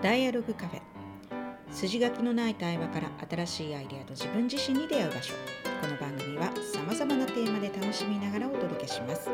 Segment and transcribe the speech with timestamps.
[0.00, 0.80] ダイアログカフェ。
[1.72, 5.34] 筋書きのない対話から新しいアイデアと自分自身に出会う場所。
[5.80, 9.28] この番組はさまざまなテーマで楽しみながらお届けします。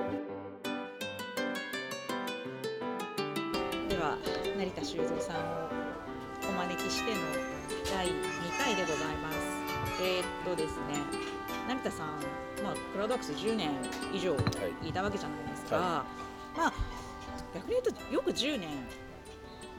[3.91, 4.17] では
[4.57, 5.69] 成田修造さんを
[6.49, 7.21] お招きしての
[7.93, 8.13] 第2
[8.65, 9.39] 回でございます。
[10.03, 10.97] えー、っとですね
[11.69, 12.07] 成田さん、
[12.65, 13.69] まあ、クラウドワークス10年
[14.15, 14.35] 以上
[14.83, 14.91] い。
[14.95, 16.05] たわけじゃないですか、は
[16.57, 16.73] い、まあ
[17.55, 18.71] 逆に言うとよく10年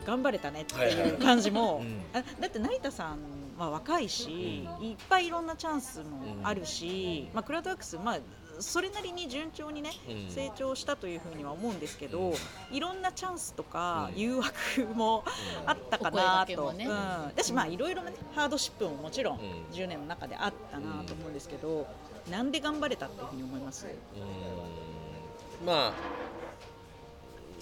[0.06, 3.18] 頑張れたねっていう感じも、あだって成田さん
[3.58, 8.20] は若いし、いっぱいいろんなチャンスもあるし、まあ、クラウドワークス、まあ、
[8.60, 9.92] それなりに順調にね、
[10.30, 12.34] 成長したというふうには思うんですけど、
[12.72, 15.24] いろんなチャンスとか誘惑も
[15.66, 16.78] あったかなと、うん。
[17.36, 19.40] だしまあいろいろねハードシップももちろん
[19.74, 21.88] 10年の中であったなと思うんですけど、
[22.32, 23.88] なんで頑張れたっていうふうに思います？
[25.66, 25.94] まあ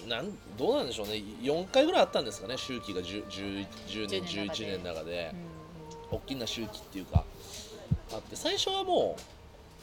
[0.08, 1.22] なんどうなんでしょうね。
[1.42, 2.56] 4回ぐらいあったんですかね。
[2.56, 5.34] 周期が 10, 10, 10年11年の中で、
[6.10, 7.24] 大きな周期っていうか。
[8.12, 9.16] あって最初はも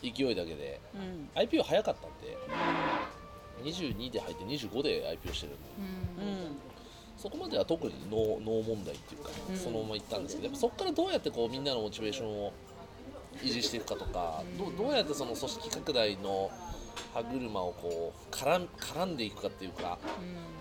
[0.03, 2.37] う勢いだけで、うん、IPO 早かったんで、
[3.59, 5.55] うん、22で入って25で IPO してるん。
[5.55, 6.57] で、うん、
[7.17, 12.53] そこまでは特にノー問題っていうか、そのままいったんですけどやっぱそこからどうやってこうみんなのモチベーションを
[13.41, 16.51] 維持していくかとか、どどうやってその組織拡大の
[17.13, 19.97] 歯車をこう絡ん絡んでいくかっていうか、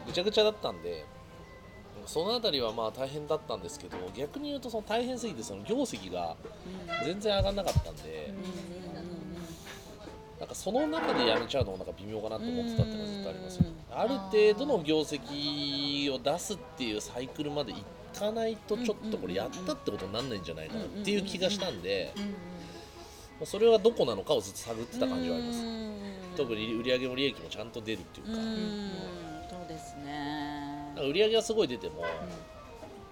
[0.06, 1.04] ぐちゃぐちゃだったんで
[2.06, 6.36] その辺りはまあ大変だったんですけど逆に言うとその大変すぎてその業績が
[7.04, 8.32] 全然上がらなかったんで、
[10.38, 17.84] なんかその中でやめちゃうのもなんか微妙かなと思ってたっていうのはずっとありますよ、ね、ある程度の業績を出すっていうサイクルまでい
[18.18, 22.12] かないとちょっとこれやったってことにならないんじゃないかなっていう気がしたんで。
[23.44, 25.64] それはどこなのかをずっと探ってた感じはあります。
[26.36, 28.32] 特に売上も利益もちゃんと出るっていうか。
[28.34, 30.94] そうですね。
[30.96, 32.04] 売上がすごい出ても、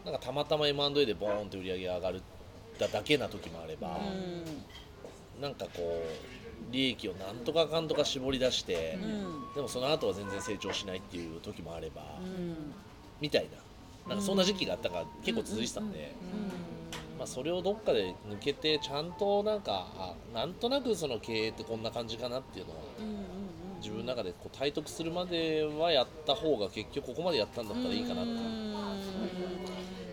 [0.05, 2.23] なんかたまたま M&A でボーンって売上が上がる
[2.79, 3.89] だだけな時もあれば、
[5.39, 5.43] ん。
[5.43, 6.03] なんかこ
[6.71, 8.99] う利益をなんとかかんとか絞り出して、
[9.55, 12.03] でもその後は全然成長しないっていう時もあれば、
[13.21, 13.59] みたいな。
[14.09, 16.15] なんかそんな時期があったから結構続いてたんで。
[17.19, 22.77] まあ、それをどっかで抜けてちゃんとなんかあなんとなくその経営ってこんな感じかなっていうのを
[23.81, 28.33] 自分の中でこう体得するまではやった方が結局ここまでやったんだったらいいかなとか。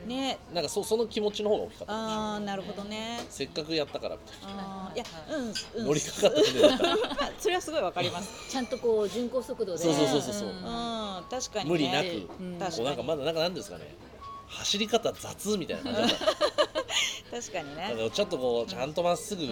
[0.05, 3.19] ね、なんかそその気持ちの方が大きかったああなるほどね。
[3.27, 8.31] せっかくやったからみたいないやうん、うん、 乗りかかった それはすごいわかります。
[8.51, 9.79] ちゃんとこう巡航速度で。
[9.79, 10.51] そうそうそうそう、う。
[10.51, 12.07] ん、確かに、ね、無理なく、
[12.39, 13.95] うん、こうなんかまだなんかなんですかね
[14.47, 16.25] 走り方雑みたいな感じだった。
[17.41, 17.89] 確かにね。
[17.89, 19.45] だからちょっとこうちゃんとまっすぐ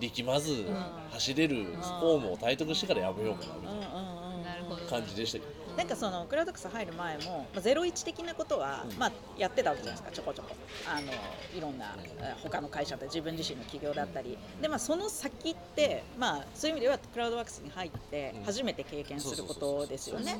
[0.00, 0.66] 力まず
[1.10, 10.16] 走れるフォームを体得してからやめようかなみたいな感じでしたけどなんかそのクラウドクス入る前も、まあ、ゼロ一的なことは、まあ、やってたわけじゃないですか。
[10.16, 10.56] ちょこちょこ。
[10.88, 11.12] あの
[11.56, 11.96] いろんな
[12.42, 14.38] 他の会社で自分自身の企業だったり。
[14.60, 20.38] で、まあ、その先って、まあ、そういう意味ではクラウドワークスに入って初めて経験することですよね。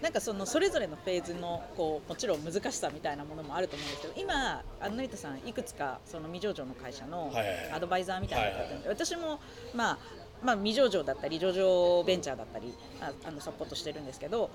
[0.00, 7.30] なんかそのそれぞれのフェーズのこうもちろん難しさみたいなものもあると思うんですけど今成田さんいくつかその未上場の会社の
[7.70, 9.40] アドバイザーみたいなのがあって私も
[9.74, 9.98] まあ
[10.42, 14.50] まあ、未上場だったり上場ベンチャーだったりああのサポートしてるんですけど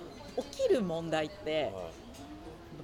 [0.51, 1.71] 起きる問題って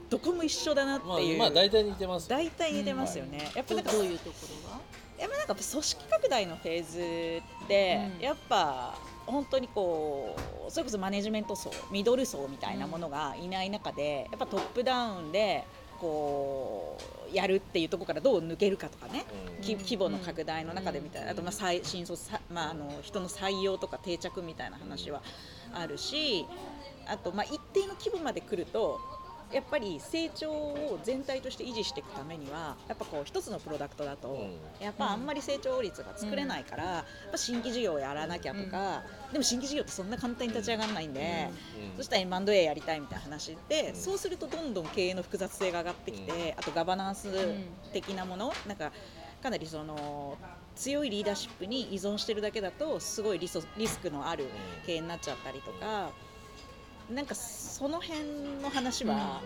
[0.09, 4.35] どこも一緒だなっていう、まあ、まあ大体似てます大体似てますよね、うん、やっぱなんかどういうとこ
[4.65, 4.79] ろが？
[5.21, 8.95] やっぱなんか組織拡大のフェーズって、うん、やっぱ
[9.25, 10.35] 本当にこ
[10.67, 15.63] うそれこそマネジメント層ミドル層みたいなものがいない中で、やっぱトップダウンで
[16.01, 16.97] こ
[17.31, 19.23] うやるっていうところからどう抜けるかとかね、
[19.59, 21.51] うん、規模の拡大の中でみたいな、あとまあ
[21.83, 25.21] 新卒まあ、あの人の採用とか定着みたいな話は
[25.73, 26.45] あるし
[27.05, 28.99] あとまあ一定の規模まで来ると
[29.51, 34.47] やっぱり成長を全体として維持していくためにはやっぱこう一つのプロダクトだと、
[34.79, 41.49] やっぱあんまり成長率が作れないから、やっぱ新規事業をやらなきゃとか、でも新規事業ってそんな簡単に立ち上がらないんで、
[41.97, 47.29] そしたら M&A やりたいみたいな話で、そうするとどんどん経営の複雑性が上がってきて、あとガバナンス
[47.93, 48.91] 的なものなんか
[49.41, 50.37] かなりその
[50.75, 53.59] 強いリーダーシップに依存してるだけだとすごいリス
[54.01, 54.45] クのある
[54.85, 56.11] 経営になっちゃったりとか。
[57.11, 58.19] なんかその辺
[58.61, 59.41] の話は、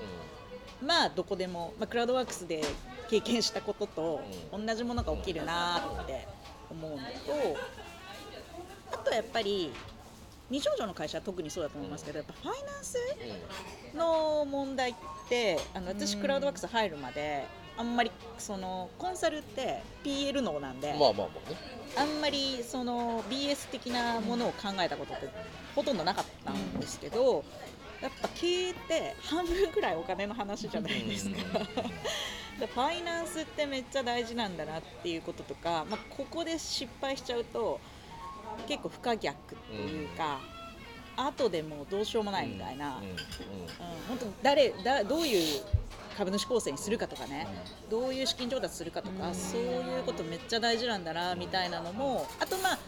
[0.82, 2.64] うん、まあどこでも、まあ、クラウドワークスで
[3.10, 4.22] 経験したことと
[4.52, 6.28] 同じものが起きるなって
[6.70, 7.04] 思うのと
[8.92, 9.72] あとやっぱり
[10.50, 12.98] 未上場の会社は特にそうだと思いますけどやっぱファイナンス
[13.96, 14.96] の問題っ
[15.28, 17.46] てあの私クラウドワークス入るまで
[17.78, 21.58] あんまりそのコンサルって PL 脳なんで、まあまあまあね、
[21.98, 25.30] あんまりその BS 的なものを考えたことって
[25.76, 27.44] ほとんどなかったんですけど、
[28.02, 31.36] やっぱ経営って半分くらいお金の話じゃないですか。
[32.60, 37.82] でファイナンスってめっちゃ大事なんだなっていうこととか、まあ、ここで失敗しちゃうと
[38.66, 40.40] 結構不可逆っていうか、
[41.18, 43.10] 後でもうどうしようもないみたいな、うんうん。
[43.10, 43.18] うん
[44.08, 45.62] 本当誰だどういう
[46.18, 47.48] 株主構成にするかとかね、
[47.90, 52.80] どういう資金調達するかとか、そういうことめっちゃ大事なんだなみたいなのもあとまあ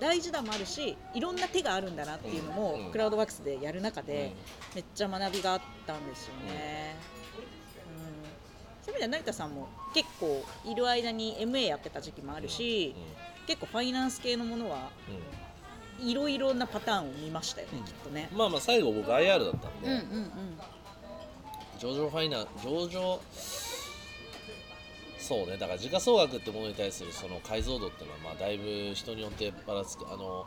[0.00, 2.90] 大事だもあるしいろんな手があるんだなっていうのも、うん。
[2.90, 4.34] クラウドワークスでやる中で、
[4.70, 4.74] うん。
[4.76, 6.96] めっちゃ学びがあったんですよね。
[7.86, 12.94] うん、そういう意味では成田さんも結構いる間に MA やってた時期もあるし、
[13.46, 16.08] 結構ファイナンス系のものはうん。
[16.08, 18.28] いろいろなパターンを見ましたよね、きっとね。
[18.34, 20.30] まあまあ最後僕 IR だったんで、うんうんうん
[21.84, 23.20] 上場ファイナン上場
[25.18, 30.46] そうねだから時価総額ってものに対するその解像度っていうのはまあだいぶ人によってばらつくあの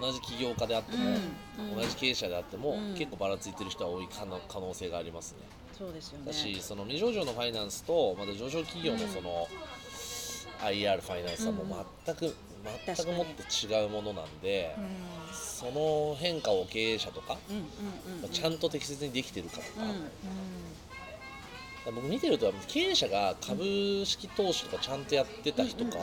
[0.00, 5.38] 同じ起業家であっても、うん同じ経営者であっても、うん結構ばらついてる人は多い可能可能性がありますね。
[5.76, 6.26] そうですよね。
[6.26, 9.46] だしその未上場のファイナンスとまた上場企業のその、
[10.62, 12.34] IR ファイナンスはもう全く、
[12.86, 14.84] 全くもって違うものなんで、うん。
[15.34, 17.64] その変化を経営者とか、うんうんう
[18.18, 19.96] んまあちゃんと適切にできてるかとか、うんうん。
[21.96, 25.98] 僕見てると経営者が株式投資とかちゃんとやってた人か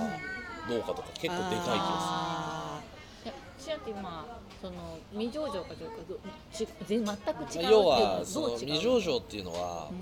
[0.69, 2.79] どうかとか結構でかい気があ
[3.25, 6.19] いや私だって今その未上場かというかど
[6.53, 7.87] ち全全く違うっていうする要の？
[7.87, 9.97] ははその未上場っていうのはー、うん。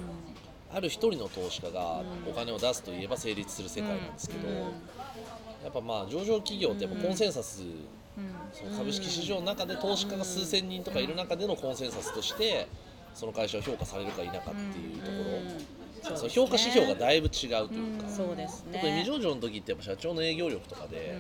[0.76, 4.56] ある一人の投資家がお金を出すといえば成立する世界なんですけど、うん
[5.64, 7.70] やっぱまあ上場企業ってやっぱコンセンサス、うん。
[8.54, 12.68] その株式市場の中で投資家が数千人とかいる中でのコンセンサスとして
[13.14, 18.16] その会社を評価されるか否かっていうところ、うんその評価指標がだいぶ違うというか、うん。
[18.16, 18.80] そうですね。
[18.80, 21.18] 特に未上場の時ってやっぱ社長の営業力とかで、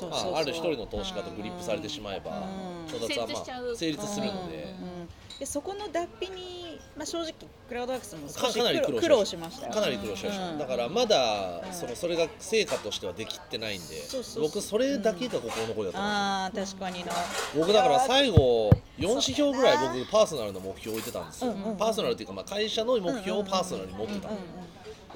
[0.00, 2.48] まあ、ある一人の投資家とグリップされてしまえば
[2.86, 2.90] うん。
[2.90, 3.44] 調達はまあ
[3.76, 4.74] 成立するので。
[4.80, 5.38] うん。
[5.38, 6.63] でそこの脱皮に、
[6.96, 7.32] まあ、正直
[7.68, 9.66] クラウドワークスも少しかかなり苦労しました。
[9.66, 10.50] よかなり苦労しました。
[10.50, 10.58] うん。
[10.58, 11.72] だからまだうん。
[11.72, 13.94] そのそれが成果としてはできてないんで
[14.40, 17.12] 僕それだけが心残りだったんああ確かにな。
[17.56, 21.50] 僕だから最後4指標ぐらい僕パーソナルの目標を置いてたんですよ。
[21.50, 24.28] うんうんパーソナルっていうかまあ会社の目標をパーソナルに持ってた。
[24.28, 24.73] うん売上利益うん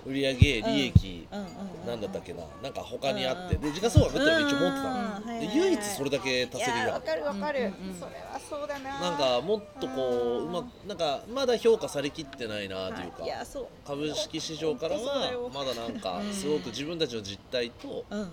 [0.08, 1.44] うんう
[1.84, 1.86] ん。
[1.86, 2.42] なんだったっけな？
[2.62, 3.56] なんか他にあって。
[3.56, 5.40] で時価総額ってのを一応持ってたの。
[5.40, 7.16] で唯一それだけ達成できなかった。
[7.16, 7.60] るわかる。
[7.60, 7.94] うんうん。
[7.94, 9.00] それはそうだな。
[9.00, 13.24] なんかもっとこううまなんかまだ評価されきってないなというか
[13.86, 18.32] 株式市場からはまだなんかすごく自分たちの実態とうん。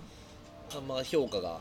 [0.74, 1.60] あんま評価が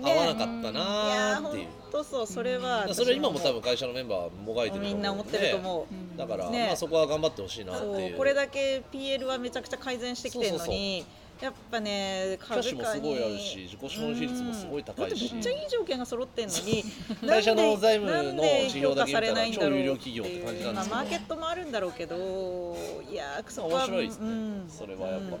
[0.00, 1.66] 合ねわなかったなーっていう。
[1.90, 2.92] 当そうそれは。
[2.92, 4.94] それは今も多分会社のメンバーはもがいてると思うので。
[4.94, 6.18] みんな思ってると思う。
[6.18, 6.66] だから、ね。
[6.66, 8.14] まあそこは頑張ってほしいなってそいう。
[8.14, 11.04] うこれだけ PL はめちゃくちゃ改善してきてるのに
[11.40, 15.34] やっぱねキャッシュもすごいあるし自己資本比率もすごい高いし。
[15.34, 16.84] めっちゃいい条件が揃ってんのに
[17.26, 20.94] 会社の財務の指標だけ見たら評価されないんだろう超有料企業って感じなんですけど。
[20.94, 22.76] まあマーケットもあるんだろうけど
[23.10, 24.26] いやーそこは面白いですね。
[24.28, 24.66] うん。
[24.68, 25.36] それはやっぱ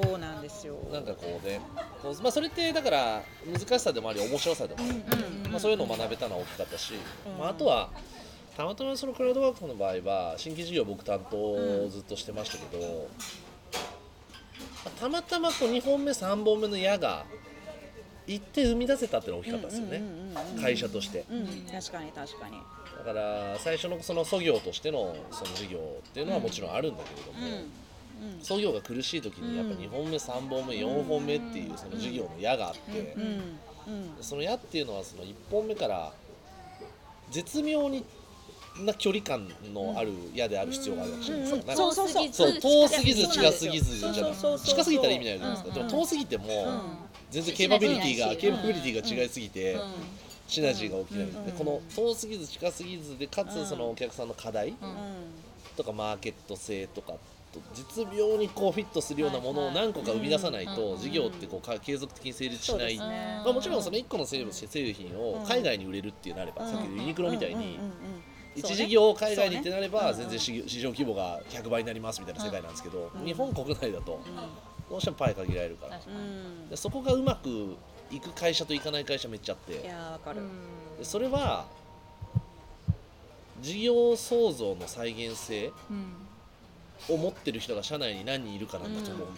[0.00, 0.76] そうなんですよ。
[0.92, 1.60] なんかこうね
[2.02, 4.80] こうまあそれってだから難しさでもあり面白さでも
[5.10, 6.94] ある、まあ、そういうのを学べたのは大きかったし、
[7.26, 7.90] うんまあ、あとは
[8.56, 13.08] たまたまそのクラウドワークの場合は新規事業僕担当をずっとしてましたけど、
[14.84, 17.24] まあたまたまこう2本目3本目の矢が
[18.26, 21.24] 行って生み出せたっていうのが大きかったですよね、うんうんうんうん会社として。
[21.30, 21.46] うん。
[21.70, 22.56] 確かに確かに。
[22.98, 27.81] だから最初のその創業としてのその事業っていうのはもちろんあるんだけれども、うん
[28.42, 33.16] 創業が苦しい時にやっぱ2本目3本目4本目っていうその事業の矢があって、
[34.20, 36.12] その矢っていうのはその1本目から
[37.30, 38.04] 絶妙に
[38.80, 41.66] な距離感のある矢である必要があるわけじゃないですか。
[41.66, 42.52] なんかそう。
[42.60, 44.24] 遠すぎず近すぎずじゃなそう。
[44.24, 44.58] そう。
[44.58, 45.88] そう近すぎたら意味ないじゃないですか、うん。
[45.88, 46.80] でも遠すぎてもうん。
[47.30, 49.80] 全然ケーパビリティがケーパビリティが違いすぎてうん。
[50.48, 51.46] シナジーが起きない、うん。
[51.46, 54.76] でこの遠すぎず近すぎずでかつそのお客さんの課題うん。
[55.76, 57.14] とかマーケット性とか
[57.52, 67.78] と実妙にこうフィットするようなものを何個か生み出さないと事業ってこうか継続的に成立しない、まあ、もちろんその1個の製製品を海外に売れるっていうなれば、うんさっきのユニクロみたいに
[68.54, 73.24] 一事業を海外にってなれば全然市市場規模が100倍になりますみたいな世界なんですけど、うん。
[73.24, 74.20] 日本国内だと
[74.88, 76.00] どうしてもパイ限られるから。
[76.70, 77.76] でそこがうまく
[78.10, 80.42] いく会社といかない会社めっちゃあっていやーわかる。
[80.98, 81.66] でそれは
[83.60, 86.21] 事業創造の再現性うん
[87.08, 89.28] を持ってる人が社内に何人いるかなんだと思う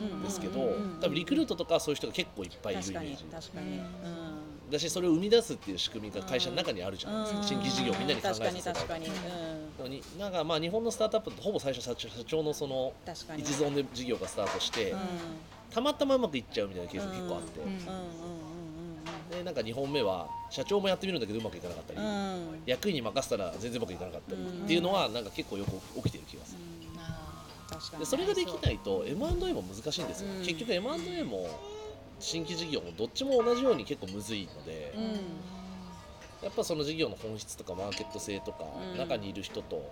[0.00, 3.24] うんですけど、多分リクルートとかはそういう人が結構いっぱいいるイメージ。
[3.24, 4.70] 確かにうん。
[4.70, 7.46] だしそれを生み出すっていう仕組みが会社の中にあるじゃないですか、うん。
[7.46, 8.98] 新規事業をみんなに考えさせた確か
[10.18, 11.94] なんかまあ日本のスタートアップってほぼ最初社
[12.26, 12.92] 長のその
[13.36, 14.98] 一存で事業がスタートして、うん。
[15.70, 18.44] たまたまうまくいっちゃうみたいなケースが結構あって、うんうんうんうんうん
[19.30, 22.62] でなんか2本目は社長もやってみるんだけどうまくいかなかったり、うん。
[22.66, 26.58] 役員に任せたら全然うまくいかなかったりうんっていうのはなんか結構よく起きてる気がする、
[27.98, 30.44] でそれができないと M&A も難しいんですよ、うん。
[30.44, 31.48] 結局 M&A も
[32.18, 35.12] 新規事業もどっちも同じように結構むずいので、うん。
[36.42, 38.98] やっぱその事業の本質とかマーケット性とか、うん。
[38.98, 39.90] 中にいる人と、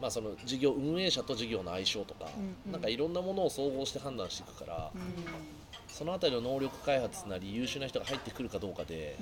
[0.00, 2.26] まあ、その事業運営者と事業の相性とか、
[2.66, 4.92] うんなんかいろんなものを総合して判断していくから、
[5.98, 9.18] そのあたりの能力開発なり優秀な人が入ってくるかどうかで、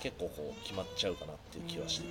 [0.00, 2.08] 結構こう決まっちゃうかなっていう気はしてて、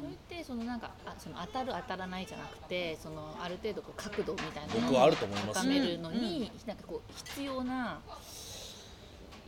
[0.00, 5.60] それってそのなんかあその当たる当たらないじゃなくてそのある程度こう角度みたいな僕はあると思います。
[5.60, 8.00] 高めるのに、なんかこう必要な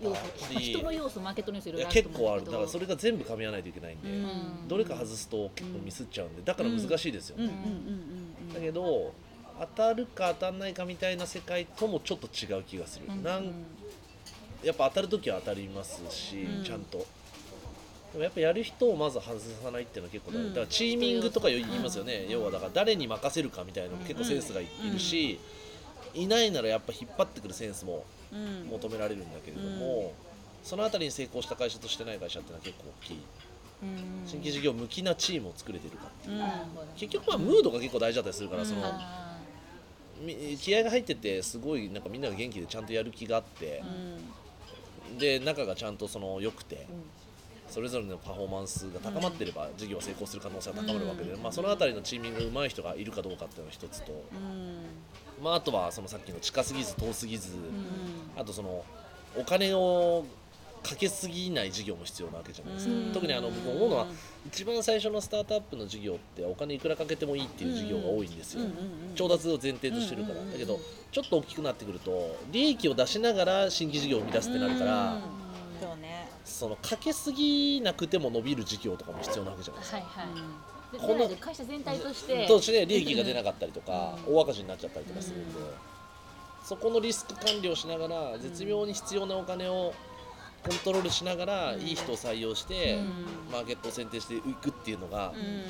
[0.00, 2.28] 要素人の要素マーケットの要素いろいろあると思うんだけど。
[2.28, 2.44] 構ある。
[2.44, 4.68] だからそれが全部噛み合わないといけないんで、うん。
[4.68, 6.42] どれか外すと結構ミスっちゃうんで。
[6.42, 7.50] だから難しいですよね、うん。
[7.50, 7.56] うん。
[7.56, 8.46] うん。
[8.48, 8.54] うん。
[8.54, 9.12] だけど
[9.58, 13.52] 当たるか当たんないかみたいな世界ともちょっと違う気がする、うんなん
[14.64, 16.64] やっぱ当たる時は当たりますし、うん。
[16.64, 16.98] ちゃんと。
[16.98, 17.04] で
[18.16, 20.48] もやっぱやる人をまず外さないっていうのは結構大事、うん。
[20.48, 25.38] だからチーミングとか言いますよね、要はだから誰に任せるかみたいなのも結構センスがいいるし、
[26.14, 28.66] いないならやっぱ引っ張ってくるセンスもうん。
[28.70, 30.14] 求められるんだけれども、
[30.64, 33.18] そのあたりに成功した会社としてない会社っていうのは結構大きい。
[34.26, 36.30] 新規事業向きなチームを作れてるかう。
[36.30, 36.40] ん。
[36.96, 38.68] 結局まあムードが結構大事だったりするから、うん。
[38.68, 38.80] その
[40.60, 43.82] 気合が入っててすごいなんかみんなが元気でちゃんとやる気があって
[45.10, 45.18] う、ん。
[45.18, 46.86] で仲がちゃんとその良くて、
[47.68, 51.42] それぞれのパフォーマンスが高まってれば事業は成功する可能性は高まるわけで、うん。
[51.42, 54.14] まあ、そのあたりのチーミングが上手い人がいるかどうかっていうのが一つと、う
[55.40, 55.44] ん。
[55.44, 58.40] まあ、あとはそのさっきの近すぎず遠すぎず、うん。
[58.40, 58.84] あとその
[59.36, 60.24] お金を
[60.82, 63.12] かけすぎない事業も必要なわけじゃないですか、うん。
[63.12, 64.06] 特にあの僕思うのは
[64.48, 68.64] 一番最初のスタートアップの事業ってお金いくらかけてもいいっていう事業が多いんですよ、
[69.14, 70.78] 調達を前提としてるから、だけど
[71.10, 75.20] ちょっと大きくなってくると利益を出しながら新規事業を生み出すってなるから、うん
[75.80, 76.28] そうね。
[76.44, 79.98] そのかけすぎなくても伸びる事業とかも必要なわけじゃないですか。
[79.98, 80.92] はいはい。
[80.92, 82.46] でこの会社全体として。
[82.46, 85.66] として利益が出なかったりとか、うん大赤字になっちゃったりとかするんで、うん。
[86.64, 89.92] そこのリスク管理をしながら絶妙に必要なお金を
[90.64, 91.80] コントロールしながら、うん。
[91.80, 93.52] いい人を採用して、うん。
[93.52, 95.64] マーケットを選定していくっていうのが、うん。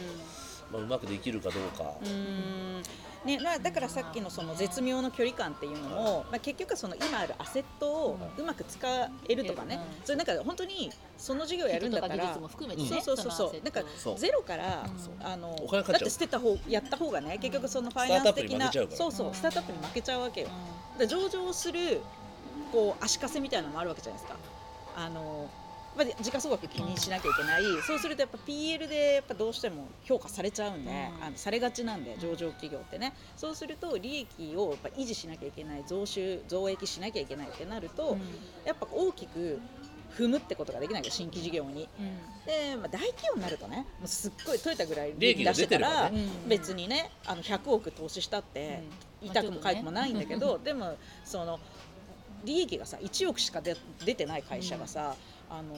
[0.72, 2.82] まあ、うまくできるかどうか、うん。
[3.24, 8.78] ねまあ、だからさっきのその絶妙の距離感っていうのも、まあ、結局その今あるアセットをうまく使
[9.28, 10.04] えるとかね、うん。
[10.04, 13.62] それなんか本当にその事業やるんだったら人とか技術も含めてねそうそうそうそう。
[13.62, 13.82] なんか
[14.16, 15.24] ゼロから、う。
[15.24, 20.48] んあのだって捨てた方やった方がね結局そのファイナンス的なそうそうスタートアップに負けちゃうわけよ。
[20.98, 22.00] で上場する
[22.72, 24.38] こう足かせみたいなのもあるわけじゃないですか。
[24.96, 25.48] あの
[25.96, 31.24] まあ時価総額気にしなきゃいけない、そうするとやっぱ PL でやっぱどうしても評価されちゃうんで、うん。
[31.24, 33.14] あのされがちなんで上場企業ってね。
[33.36, 38.18] そうすると利益をやっぱ維持しなきゃいけない増収増益しなきゃいけないってなると、
[38.66, 39.58] やっぱ大きく
[40.16, 41.88] 踏むってことができない新規事業に。
[42.46, 46.28] で、まあ、大企業になるとねもうすっごいトヨタぐらい利益出してたらね。
[46.46, 48.82] 別にねあの100億投資したって、
[49.22, 51.58] 痛くもかゆくもないんだけど、でもその
[52.46, 55.14] 利益がさ1億しか出出てない会社がさ、
[55.50, 55.74] あの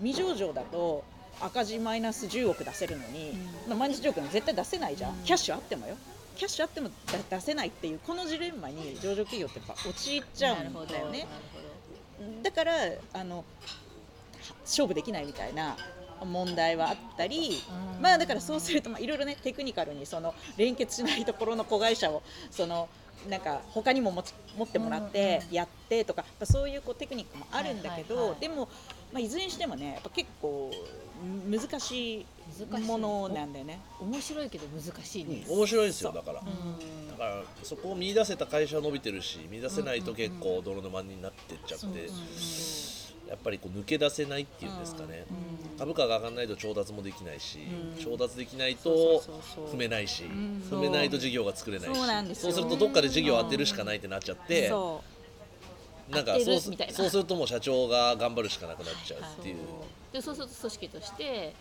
[0.00, 1.04] 未上場だと
[1.40, 3.32] 赤字マイナス10億出せるのに、
[3.68, 5.24] まあマイナス10億絶対出せないじゃん、うん。
[5.24, 5.96] キャッシュあってもよ。
[6.36, 11.26] キャッシュあってもだ出せないっていうこのジレンマに上場企業ってやっぱ陥っちゃうんだよね。
[12.42, 12.72] だから
[13.12, 13.44] あのは
[14.62, 15.76] 勝負できないみたいな
[16.24, 17.60] 問題はあったり、
[18.00, 22.88] まあだからそうするとまあいろいろねテクニカルにその連結しないところの子会社をその
[23.28, 28.40] なんか他にも持ち持ってもらってやってとか、まあそういうこうテクニックもあるんだけど、はいはいはい。
[28.40, 28.68] でも
[29.12, 30.72] まあいずれにしてもねやっぱ結構
[31.48, 32.26] む難しい
[32.86, 33.80] ものなんだよね。
[34.00, 35.44] 面白いけど難しいね。
[35.48, 36.40] 面白いですよだから。
[36.40, 37.08] うん。
[37.08, 43.01] だからそこを見出せた会社は伸びてるし見出せないと結構泥沼になってっちゃって、うんうんうん
[43.32, 45.24] やっぱりこう抜け出せないっていうんですかね、
[45.72, 45.78] うん。
[45.78, 47.60] 株価が上がらないと調達もできないし、
[47.96, 48.04] うん。
[48.04, 49.22] 調達できないと
[49.72, 50.62] 踏めないし、ん。
[50.70, 51.98] 踏めないと事業が作れないし。
[52.34, 55.02] そうするとどっかで事業を当てるしかないってなっちゃって、そ
[56.10, 59.56] なんかそうそうするともう社長が頑張るしかなくなっちゃうっていう、
[60.12, 61.54] でそうすると組織として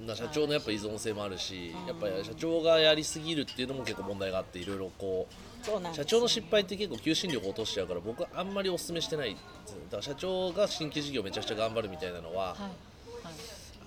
[0.00, 12.58] うん、な社長のやっぱ依存性もあるし、やっぱり社長がやりすぎるっていうのも結構問題があっていろいろこううそうなんです社長の失敗って結構求心力を落としちゃうから僕はあんまりお勧めしてないだから社長が新規事業めちゃくちゃ頑張るみたいなのははい。
[12.58, 13.34] はい。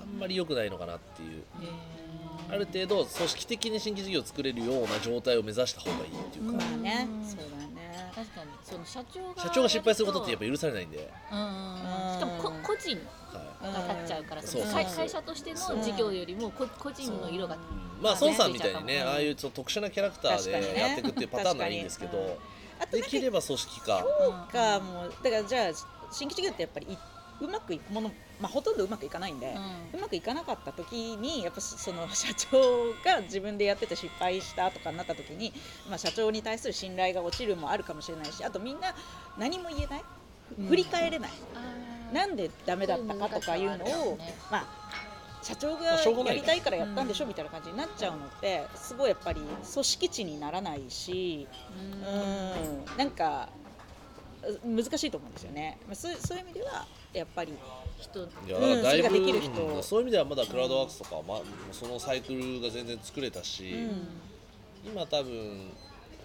[0.01, 1.43] あんまり良くないのかなっていう。
[1.61, 1.91] え
[2.49, 6.59] ある程度組織的に新規事業を作れるような状態を目指した方がいいっていうか、うん。
[7.23, 8.11] そうだね。
[8.13, 8.47] 確かに。
[8.61, 12.13] その社長が社長が失敗することってやっぱ許されないんで、うんうんうん。
[12.13, 12.97] しかもこ個人。
[12.97, 13.20] はい
[13.61, 14.73] が立っちゃうから、うんそのそう。
[14.73, 17.57] 会会社としての事業よりもこ個人の色がう。
[17.57, 17.61] ん
[18.01, 19.07] まあ孫さんみたいにねうん。
[19.07, 22.39] ああいうちょっと特殊なキャラクターでやっていくっていうパターンならいいんですけど、
[22.91, 24.05] できれば組織化
[24.51, 25.71] かもうだからじゃあ
[26.11, 26.99] 新規事業ってやっぱり一
[27.41, 29.55] うまくいくもの、まあ、ほとんどうまくいかないんで、
[29.93, 35.51] ううまくいかなかった時にやっぱその社長が自分でやってて失敗したとかになった時に、
[35.89, 38.93] まあ、社長に対する信頼が落ちるもあるかもしれないしあとみんな
[39.39, 40.03] 何も言えない。
[40.59, 40.67] うん。
[40.67, 44.17] 振り返れない、あーなんでダメだったかとかいうのを
[44.51, 44.81] まあ
[45.41, 47.29] 社長がやりたいからやったんでしょうん。
[47.29, 51.47] みたいな感じになっちゃうのってすごいやっぱり組織値にならないし
[52.05, 52.97] うん。
[52.97, 53.49] なんか
[54.43, 55.77] う難しいと思うんですよね。
[55.87, 57.53] まあそうそういう意味ではやっぱり
[57.97, 58.19] 人。
[58.19, 59.65] いやうんだいぶ、それができる人。
[59.65, 61.41] うんそういう意味ではまだクラウドワークスとかは、まあ、
[61.71, 64.07] そのサイクルが全然作れたし、うん。
[64.91, 65.71] 今多分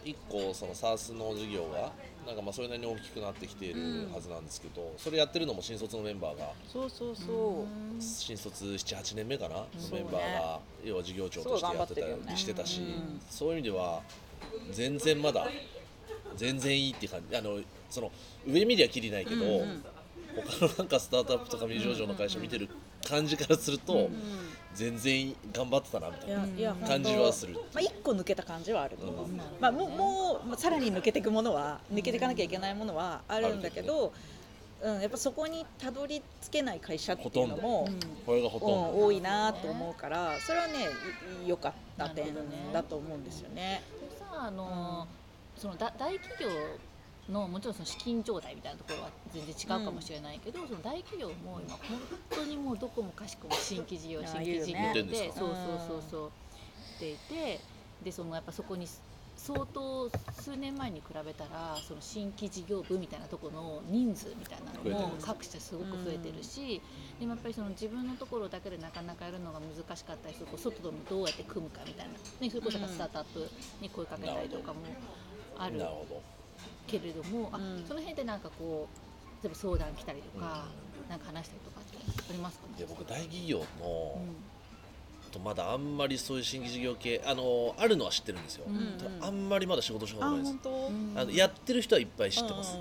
[0.05, 1.93] 一個その SARS の事業が
[2.27, 8.03] なんかまあそれなりに大きくなってきているはずなんですけど、それやってるのも新卒のメンバーがそうそうそう。
[8.03, 14.03] 新卒78年目かな、のそうねメンバーが要は事業長としてやってたりしてたし、うんそういう意味では
[14.73, 15.47] 全然まだ
[16.37, 18.11] 全然いいって感じあのその
[18.47, 19.85] 上見りゃきりないけど、うんうん。
[20.37, 22.69] 他のなんかスタートアップとか未上場の会社見てる
[23.09, 24.11] 感じからすると、
[24.77, 27.55] 全然頑張ってたなみたいな感じはする。
[27.55, 29.05] まあ一個抜けた感じはあるう。
[29.05, 34.13] うんまあもうもうまあさらに抜けていくものは抜けていかなきゃいけないものはあるんだけど、
[34.83, 37.89] うんやっぱそこにたどり着けない会社っていうのも。
[38.27, 40.75] これがほとんど、うん多いなと思うからそれはね
[41.45, 42.35] い良かった点
[42.73, 43.83] だと思うんですよね。
[44.11, 45.09] でさあの、
[45.57, 46.51] そのだ大企業
[47.29, 55.35] のもちろんその資金状態みたいなところは全然違うかもしれないけど、その大企業も今本当にもうどこもかしこも新規事業新規事業ですか？
[55.35, 55.57] でそうそう
[55.89, 56.03] そう。
[56.11, 56.31] そう
[56.97, 57.61] っていて
[58.03, 58.87] でそのやっぱそこに
[59.37, 66.81] 相当数年前に比べたらその新規事業部みたいなところの人数みたいなのも各社すごく増えてるし、
[67.21, 73.47] でもやっぱりその自分のところだけでなかなかやるのが難しかったりすると外ともどうやって組むかみたいな、ね、それこそスタートアップ
[73.83, 74.81] に声かけたりとかも
[75.59, 75.77] ある。
[75.77, 76.36] なるほど
[76.87, 77.85] けれども、あうん。
[77.87, 80.67] その辺でなんかこう例えば相談来たりとか、
[81.09, 81.99] なんか話したりとかって
[82.31, 82.67] ありますか？
[82.67, 84.21] ねで僕大企業の、
[85.29, 88.65] うとまだあんまりそういう新規事業系あのあるのは知ってるんですよ、
[89.21, 90.55] あんまりまだ仕事したことないです。
[91.17, 92.79] あのやってる人はいっぱい知ってます、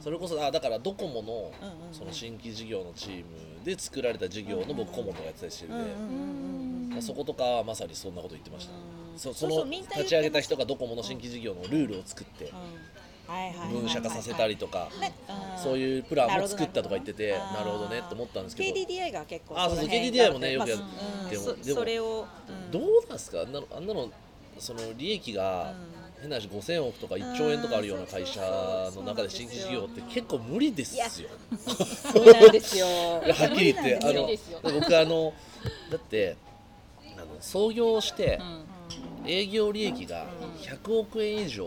[0.00, 1.52] それこそあだからドコモの
[1.92, 3.24] その新規事業のチーム
[3.64, 12.52] で作られた事業の僕顧問とかやってたりしてるんで、そことかはまさにそんなこと言ってました、うんそうそうの立ち上げた人がドコモの新規事業のルールを作って
[13.72, 15.12] 分社化させたりとかね
[15.56, 18.68] そういうプランも作ったとか言っててなるほどねって思ったんですけど。
[18.74, 22.26] KDDI が結構あそうそう KDDI もねよくやまあうんそでもでも
[22.72, 23.40] どうなんですか？
[23.42, 24.10] あんなのあんなの
[24.58, 25.74] その利益が
[26.20, 28.40] 変な話5000億とか1兆円とかあるような会社
[28.94, 31.06] の中で新規事業って結構無理ですよ。
[32.12, 32.86] そうなんですよ。
[33.32, 34.28] はっきり言ってあの
[34.80, 35.32] 僕あの
[35.90, 36.36] だって
[37.16, 38.40] あの創業してん
[39.26, 40.26] 営業利益が
[40.62, 41.66] 100億円以上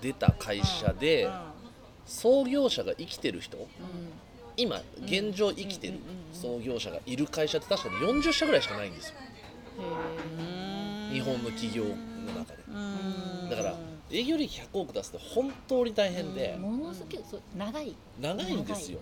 [0.00, 1.28] 出た会社で
[2.06, 3.68] 創業者が生きてる人
[4.56, 5.98] 今現状生きてる
[6.32, 9.14] 創業者がいる会社って確かに40社ぐらいしかないんですよ。
[11.12, 11.90] 日本の企業の
[12.36, 12.62] 中で。
[13.50, 13.74] だから
[14.10, 16.56] 営業利益100億出すって本当に大変で。
[16.58, 17.94] ものすごくそう長い。
[18.20, 18.98] 長いんですよ。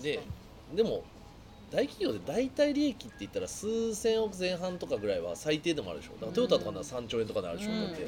[0.00, 0.20] で
[0.74, 1.02] でも
[1.74, 6.12] 大企業で大体利益って言ったら数千億前半とかぐらいは最低でもあるでしょ。
[6.14, 7.72] だからトヨタとかなら3兆円とかなるでしょ。
[7.72, 8.04] だって。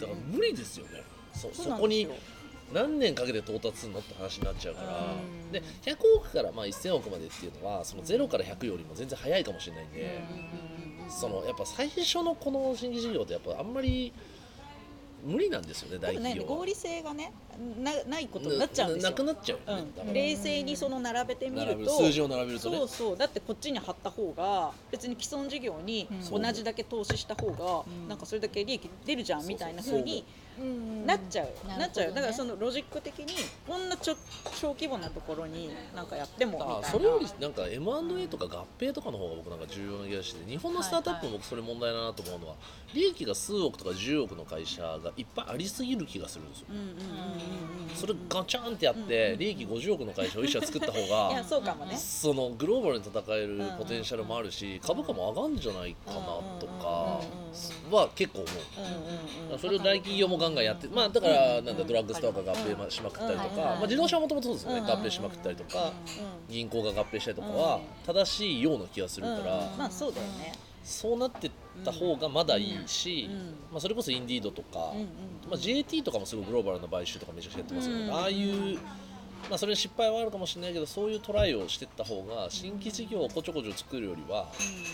[0.00, 1.02] だから無理ですよね。
[1.32, 2.08] そそこに
[2.72, 5.14] 何年かけて到達するのって話になっちゃうから。
[5.14, 5.52] うん。
[5.52, 10.20] で100億からまあ1000億までっていうのはその0から100よりも全然早いかもしれないんで。
[11.08, 14.12] そのやっぱ最初のこの新規事業ってやっぱあんまり
[15.24, 16.58] 無理なんですよね大企業は。
[16.58, 17.32] 合理性がね
[17.82, 19.10] なないことになっちゃうんですよ。
[19.10, 22.76] なくなっちゃうよね、うん、冷静にその並べてみ並ると数字を並べるとね。
[22.78, 23.16] そうそう。
[23.16, 26.42] だってこっちに貼った方が別に既存事業にうん。
[26.42, 28.08] 同じだけ投資した方が、うん。
[28.08, 30.24] なんかそれだけ利益出るじゃんみたいな風に
[30.60, 31.06] うん。
[31.06, 33.34] なっちゃう、なるほどねなっちゃうだからそのロジック的に
[33.66, 34.16] こんなちょ
[34.54, 36.78] 小規模なところになんかやってもみたいな。
[36.78, 42.54] あそれよりなんか M&A とか合併とかの方が僕なんか重要な気がして日本のスタートアップも僕それ問題だなと思うのは
[42.94, 46.66] 利益が数億とか10億の会社がいっぱいありすぎる気がするんですよ。
[46.70, 46.94] うんうんうん
[47.94, 51.96] それガチャンってやって利益50億の会社を一社作った方 いやがそうかもね。
[51.96, 56.20] そのグローバルに戦えるポテンシャルもあるし株価も上がるんじゃないかな
[56.60, 57.20] とか
[57.90, 59.58] は結構思う。
[59.58, 70.52] それを大企業もガンガンやって、まあだからなんだドラッグストアが合併しまくったりとか、うんまあ自動車はもともとそうですよね、うん合併しまくったりとか、う銀行が合併したりとかは正しいような気がするかんら、まあそうだよね。
[70.84, 71.50] そうなってっ
[71.84, 73.38] た方がまだいいし、うん。
[73.72, 75.06] まあそれこそインディードとか、うんうん。
[75.50, 78.14] まあ JT とかもすごいグローバルな買収とかめちゃくちゃやってますよね、うん。
[78.14, 78.78] ああいう
[79.48, 84.48] まあそれに失敗はあるかもしれないけどそういうトライをしていった方が新規事業をこちょこちょ作るよりは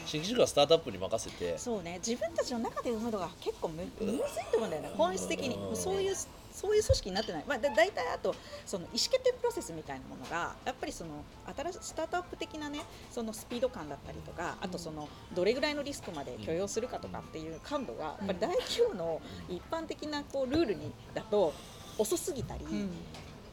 [0.06, 1.98] 新規事業はスタートアップに任せてそうね。
[2.06, 4.18] 自分たちの中で生むのが結構むむずい
[4.52, 4.90] と思うんだよね。
[4.96, 5.56] 本質的に。
[5.56, 6.14] うんそういう
[6.54, 21.52] そういう組織になってない、まあ、だ大体あとその意思決定プロセスみたいなものがやっぱりその新しいスタートアップ的なねそのスピード感だったりとかあとそのどれぐらいのリスクまで許容するかとかっていう感度がやっぱり大企業の一般的なこうルールにだと
[21.98, 22.64] 遅すぎたり、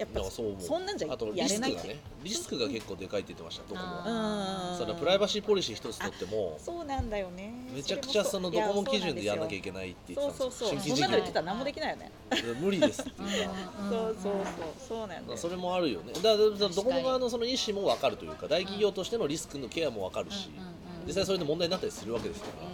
[0.01, 0.61] やっぱそう思う。
[0.61, 1.81] そんなんじゃあとやれないって。
[1.81, 4.77] リスクがねリスクが結構でかいって言ってましたどこもあうん。
[4.77, 7.53] そのプライバシーポリシー一つとってもそうなんだよね。
[7.73, 10.79] めちゃくちゃそのドコモ基準でやんなきゃいけけないって言ってたんですそうそうそう。
[10.79, 12.11] 新規事業そんなの言ってたら何もできないよね。
[12.59, 14.43] 無理ですって言ってたそうそうそう。
[14.87, 15.37] そうなんだよ。
[15.37, 16.13] それもあるよね。
[16.13, 20.69] だからだからドコモ側のその意思も分かるというか大企業としてのリスクのケアも分かるしうんうんう
[21.05, 21.07] ん。
[21.07, 22.71] 実際それで問題になったりするわけですから、うん。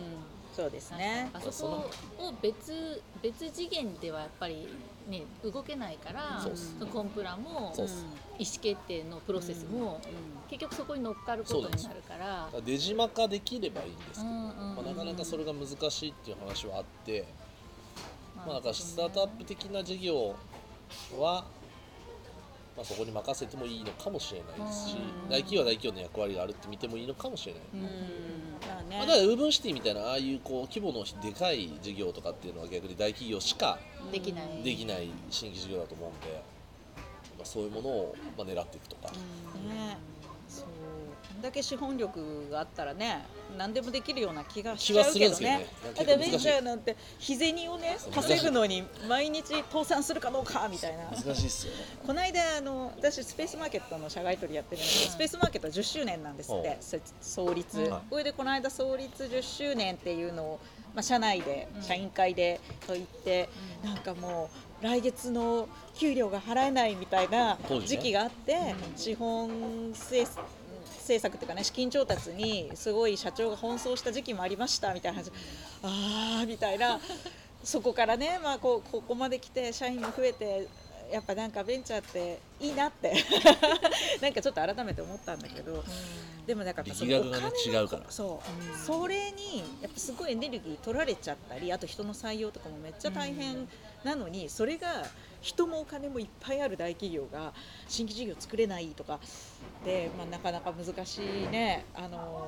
[0.55, 1.29] そうですね。
[1.33, 4.67] あそこを別別次元ではやっぱり
[5.07, 6.45] ね動けないから
[6.91, 7.73] コンプラも
[8.37, 9.99] 意思決定のプロセスも
[10.49, 12.17] 結局そこに乗っかることになるから。
[12.17, 17.25] だから出島化できればいいんですけど、まあ、なかなかそれが難しいっていう話はあって、
[18.35, 20.35] まあ、だからスタートアップ的な事業
[21.17, 21.45] は、
[22.77, 25.29] まあ、そこに任せてもいいのかもしれないですしうん。
[25.29, 27.63] 大企業は大企業の役割があるって見てもいいのかもしれない。
[27.73, 27.79] うん。
[27.79, 27.87] うん。
[28.97, 33.79] まあだからウーブンシティみたいなああいうこう規模のでかい事業とかっていうのは逆に大企業しか
[34.11, 34.63] できない。
[34.63, 36.43] できない新規事業だと思うんで、
[37.37, 39.97] まあ、そういうものをまあ狙っていくとか、ね
[41.37, 43.25] んだけ資本力があったらね
[43.57, 45.57] 何でもできるような気がし気ちゃうけどはするんですけどね。
[45.59, 51.05] ねだってベンチャーなんて日銭をねそう稼ぐのに毎日倒産するかどうかみたいな。
[51.05, 51.79] 難しいっすよね。
[52.05, 54.99] この間あの私スペースマーケットの社外取りやってるんです。
[54.99, 60.59] けど、スペースマーケット10周年なんですって、せ創立、うんこれでこの間創立10周年っていうのを、
[60.93, 63.49] まあ、社内で社員会でと言って、
[63.83, 64.49] なんかも
[64.81, 69.93] う来月の給料が払えないみたいな時期があって、資本
[71.07, 75.31] 政策っていうかね資金調達にすごい社長が奔走した時期もありましたみたいな話。
[75.81, 76.99] ああみたいな。
[77.63, 80.67] そこからね、まあ、こここまで来て社員も増えて
[81.11, 83.13] やっぱなんかベンチャーっていいなって。
[84.21, 85.83] なんかちょっと改めて思ったんだけど。
[86.47, 88.03] でもなんかそのお金の違うから。
[88.09, 93.67] そう、うんそれにやっぱすごいエネルギー取られちゃったりあと人の採用とかもめっちゃ大変
[94.05, 94.87] なのに、それが
[95.41, 97.53] 人もお金もいっぱいある大企業が
[97.89, 99.19] 新規事業作れないとか
[99.83, 102.47] で、まあ、なかなか難しいね、あの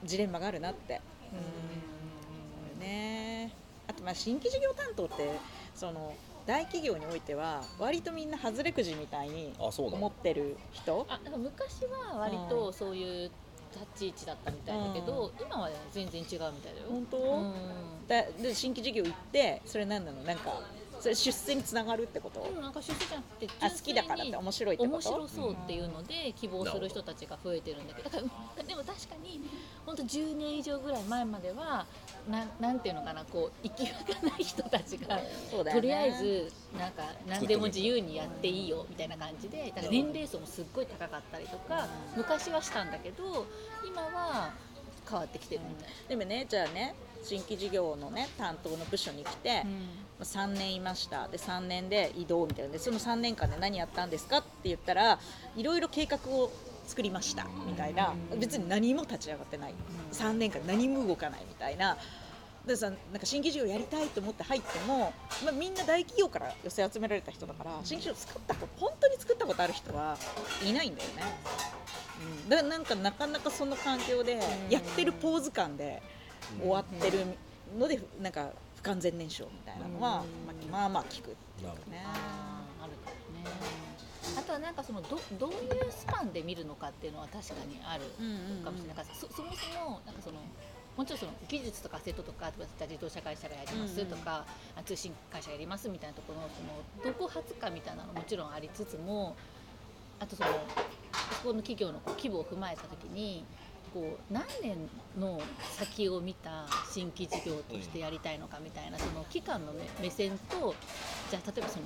[0.00, 1.00] ーうん、ジレンマがあるなって。
[1.32, 2.80] うん。
[2.80, 3.52] ね、
[3.88, 5.30] あとまあ新規事業担当って
[5.74, 6.14] その
[6.46, 11.06] 大企業においては割とみんな外れくじみたいにあそうなの思ってる人。
[11.08, 13.30] あなんか昔は割とそういう
[13.72, 16.86] 立ち位置だったみたいだけど、今はね全然違うみたいだよ。
[16.88, 18.06] 本当、うん。
[18.08, 20.22] だで新規事業行ってそれ何なの？
[20.24, 20.60] なんか
[21.00, 24.92] それ出世につながるってこと、でもなんか出世じゃなくてあ好きだからって面白いってこと？
[24.92, 28.22] 面白そうっていうので希望する人たちが増えてるんだけどだから
[28.60, 29.40] うんでも確かに
[29.86, 31.86] 本当10年以上ぐらい前までは
[32.30, 35.22] なんなんていうのかなこう生きがない人たちがね。
[35.50, 43.46] とりあえずなんか何でも自由にやっていいよみたいな感じでだから年齢層もすっごい高かったりとか昔はしたんだけど
[43.86, 44.52] 今は
[45.08, 49.64] 変わってきてるみたいでもねじゃあね新規事業のね担当の部署に来て、
[50.24, 51.28] 3年いました。
[51.28, 52.72] で3年で移動みたいな。
[52.72, 54.38] でその3年間で何やったんですか？
[54.38, 55.18] って言ったら
[55.56, 56.50] いろいろ計画を
[56.86, 57.46] 作りました。
[57.66, 58.14] みたいな。
[58.38, 59.74] 別に何も立ち上がってない。
[60.12, 61.96] 3年間何も動かないみたいな。
[62.66, 70.18] でさなんか新規事業やりたいと思って入っても、まあ、みんな大企業から寄せ集められた人だから新規事業作ったこと本当に作ったことある人は
[70.62, 71.22] いないんだよね。
[72.44, 76.02] うん、だからなんかなかなかその環境でやってるポーズ感で
[76.60, 77.24] 終わってる
[77.78, 78.50] のでなんか
[78.82, 80.72] 不完全燃焼みたいなのは、うん。
[80.72, 81.92] まあ、まあまあ聞くっていうなるほど。
[81.92, 82.02] ね。
[82.06, 83.44] あるかもね。
[84.38, 85.58] あとはなんかそのどどういう
[85.90, 88.04] スパンで見るのかっていうのは確かにある
[88.64, 88.96] かもしれない。
[88.96, 90.38] からそそもそもなんかその
[90.96, 94.44] もちろんその技術とかアセットとか自動車会社がやりますとか、
[94.76, 99.36] あ通信会社やりますみたいなところのそのどこ発かみたいなのももちろんありつつも
[100.18, 100.50] あとその
[101.32, 103.44] そこの企業の規模を踏まえた時に
[103.92, 104.76] こう何年
[105.18, 105.40] の
[105.78, 110.74] 先を見た新規事業としてやりたいのかみたいなその期間の目目線と
[111.30, 111.84] じゃあ例えばその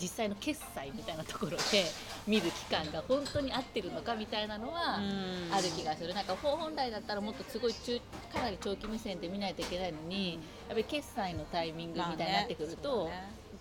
[0.00, 1.84] 実際の決済みたいなところで
[2.26, 5.00] 見る期間が本当に合ってるのかみたいなのはあ
[5.58, 6.14] る気がする。
[6.14, 8.00] なんか本来だったらもっとすごい中
[8.32, 10.40] かなり長期目線で見ないといけないのにやっ
[10.70, 13.10] ぱり決済のタイミングみたいになってくると、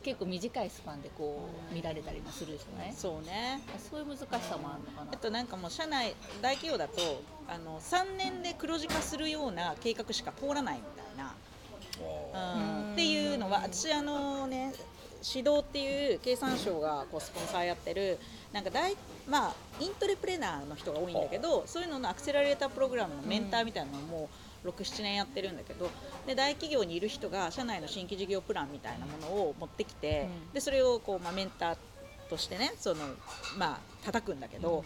[0.03, 2.93] 結構短いスパンでこう見られたりもするじゃない？
[2.93, 3.61] そうね。
[3.89, 5.11] そういう難しさもあるのかな。
[5.13, 11.35] あとなんかもう社内大企業だとあの3年で黒字化するような計画しか通らないみたいな、
[12.33, 12.55] あ
[12.87, 12.93] うん。
[12.93, 14.73] っていうのは私あのね
[15.25, 18.19] 指導っていう経産省がこうスポンサーやってる
[18.51, 24.29] なんか大まあイントレプレナーの人が多いんだけどそういうののアクセラレータープログラムのメンターみたいなのも、
[24.65, 25.89] 67年やってるんだけど
[26.25, 30.53] で大企業にいる人が社内の新規事業プランみたいなものを持ってきて、うん。
[30.53, 31.77] でそれをこう、まあ、メンター
[32.29, 33.01] としてねその、
[33.57, 34.83] まあ叩くんだけど、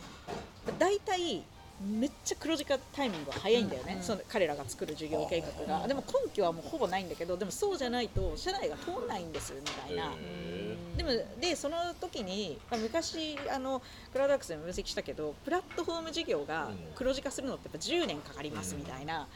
[0.78, 1.44] 大体
[1.82, 5.88] めっちゃ黒字化タイミングが早いんだよね、うんその彼らが作る事業計画が、うん。
[5.88, 10.14] でも根拠はもうほぼないんだけどでもそうじゃないと社内が通んないんですみたいな。
[10.16, 16.78] へでもでその時に、まあ、昔あのクラウドワークスでも分析したけどプラットフォーム事業がうん。
[16.96, 19.28] 黒字化するのってやっぱ10年かかりますみたいな、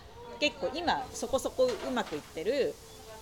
[0.42, 2.74] 結構今そこそこうまくいってる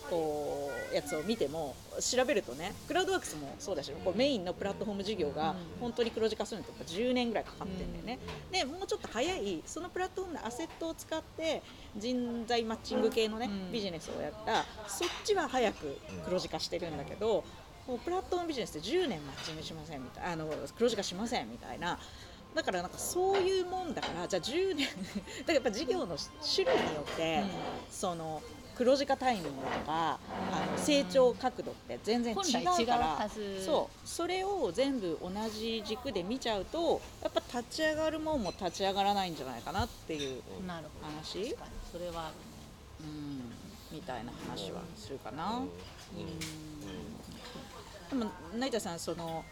[0.09, 8.19] こうやつを見ても調べるとねクラウドワークスもそうだしこうメインのプラットフォーム事業が本当に黒字化するのってやっぱ10年ぐらいかかってるんだよね。
[8.51, 11.61] でもうちょっと早いそのプラットフォームのアセットを使って
[11.95, 13.71] 人材マッチング系のね、うん。
[13.71, 17.43] ビジネスをやったそっちは早く黒字化してるんだけど、
[17.87, 21.99] もうプラットフォームビジネスって10年マッチングしませんみたいなあの黒字化しませんみたいな
[22.55, 24.93] だからなんかそういうもんだからじゃあ10年 だか
[25.47, 26.17] らやっぱ事業の
[26.55, 27.43] 種類によって、
[27.91, 28.41] その
[28.75, 30.17] 黒字化タイミングとか
[30.51, 32.37] あの成長角度って全然違
[32.83, 33.29] うから
[33.65, 34.07] そう。
[34.07, 41.13] それを全部同じ軸で見ちゃうとやっぱ立ち上がるもんも立ち上がらないんじゃないかなっていう、なるほど。
[41.17, 41.55] 話？
[41.91, 42.31] それは
[43.01, 43.51] うん、
[43.91, 45.57] みたいな話はするかな。
[45.57, 46.39] うん。
[48.09, 49.43] でも成田さんその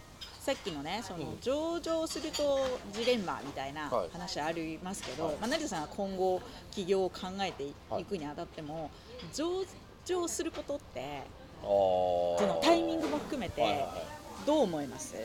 [0.48, 4.10] さっきのねその、うん上場するとジレンマみたいなはい。
[4.14, 5.36] 話ありますけど、はい。
[5.42, 8.90] まあ、成田さんは今後起業を考えていはいくにあたっても、
[9.34, 9.66] 上
[10.06, 11.24] 場することって
[11.62, 11.68] そ
[12.48, 13.92] のタイミングも含めてはいはいはい。
[14.46, 15.16] どう思います？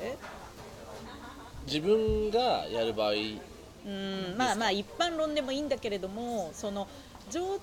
[1.67, 3.13] 自分がやる場合。
[3.13, 6.89] うんまあまあ一般論でもいいんだけれどもその
[7.31, 7.61] 上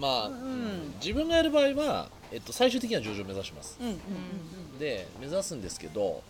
[0.00, 0.94] まあ、うん。
[1.02, 3.76] 自分がやる場合は、えっと、最終的には上場を目指します。
[3.78, 3.96] うんうんう
[4.76, 4.78] ん。
[4.78, 6.22] で目指すんですけど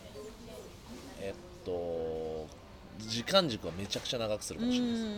[1.64, 2.46] と
[2.98, 5.04] 時間軸はめちゃくちゃ長くするかもしれないです。
[5.04, 5.12] うん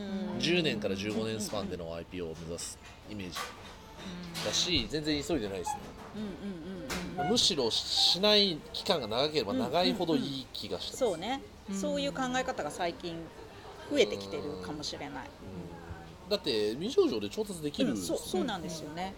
[0.60, 2.78] 10年から15年スパンでの IPO を目指す
[3.10, 3.36] イメージ。
[4.44, 5.80] だし全然急いでないですね。
[7.28, 11.74] むしろしない期間が長ければ長いほどいい気がしてます、そうね、うん。
[11.74, 13.16] そういう考え方が最近
[13.90, 15.10] 増えてきてるかもしれない。
[16.26, 16.30] うん。
[16.30, 19.14] だって未上場で調達できるそうそうなんですよね。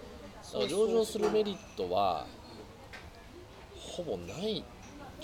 [0.53, 2.27] だから上場するメリットは
[3.77, 4.65] ほぼない。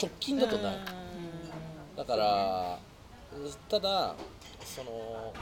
[0.00, 0.76] 直近だとない
[1.96, 2.78] だから
[3.68, 4.14] ただ
[4.64, 5.32] その、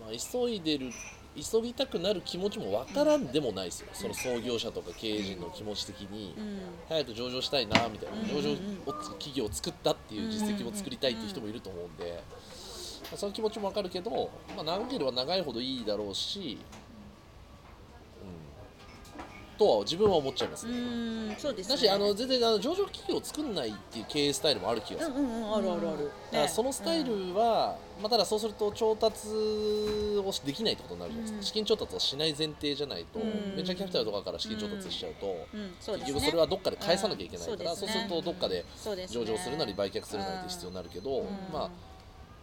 [0.00, 0.90] まあ、急いでる
[1.34, 3.88] 急ぎたくなる気持ちもわからんでもないですよ。
[3.94, 6.34] その創業者とか経営陣の気持ち的に。
[6.36, 6.60] うん。
[6.88, 8.20] 早く上場したいなみたいな。
[8.20, 8.28] うん。
[8.28, 8.52] 上場
[8.86, 12.22] を企業を作ったっていう実績も作りたいっていう人もいると思うんで、
[13.04, 16.81] まあその気持ちもわかるけど、まあ、長ければ長いほどいいだろうし、うん、
[19.62, 20.76] とは自分は思っちゃいますうね。
[21.32, 21.74] んそうですね。
[21.74, 26.10] だしあの全然あの上場企業を作んないっていう経営スタイルもある気がする、うんうんうんあるあるある。
[26.32, 31.44] だからそのスタイルは、まあ、ただそうすると調達をできないってことになるじゃないですか、うん。
[31.44, 33.56] 資金調達をしない前提じゃないと、うん。
[33.56, 35.74] ベンチャーキャピタルとかから資金調達しちゃうと、うん。
[35.80, 36.14] そうですね。
[36.14, 37.76] 結局それはどっかで返さなきゃいけないから、うん。
[37.76, 38.64] そうするとどっかで
[39.08, 41.26] 上場するなり売却するなりって必要になるけど、うん。
[41.52, 41.70] まあ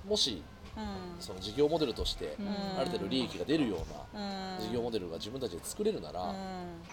[0.08, 0.59] もしうん
[1.20, 2.48] その事業モデルとしてうん。
[2.80, 3.78] ある程度利益が出るよ
[4.14, 4.66] うなうん。
[4.66, 6.34] 事業モデルが自分たちで作れるなら、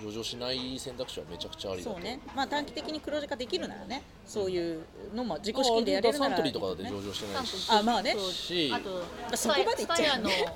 [0.01, 0.07] うん。
[0.07, 1.95] 上場しない選択肢はめちゃくちゃありだと。
[1.95, 2.21] そうね。
[2.35, 4.85] まあ短期的に黒字化できるならね、そういう
[5.15, 8.15] のも自己資金でやれるならサントリーとかで上場してないし、あまあね。
[8.17, 8.73] そうし。
[8.73, 10.47] あとそこまでいっちゃうの、 ね